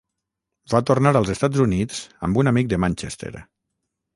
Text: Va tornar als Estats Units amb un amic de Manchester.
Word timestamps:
Va 0.73 0.79
tornar 0.91 1.11
als 1.19 1.29
Estats 1.35 1.61
Units 1.65 2.01
amb 2.29 2.41
un 2.45 2.53
amic 2.53 2.73
de 2.73 2.81
Manchester. 2.87 3.33